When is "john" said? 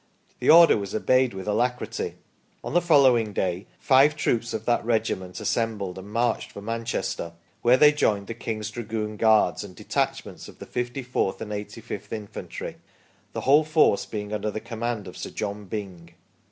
15.29-15.65